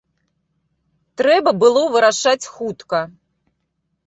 Трэба 1.21 1.53
было 1.65 1.83
вырашаць 1.97 2.49
хутка! 2.55 3.05